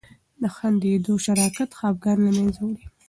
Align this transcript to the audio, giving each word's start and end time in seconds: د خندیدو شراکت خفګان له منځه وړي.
د 0.41 0.43
خندیدو 0.55 1.13
شراکت 1.25 1.69
خفګان 1.77 2.17
له 2.25 2.31
منځه 2.37 2.61
وړي. 2.67 2.85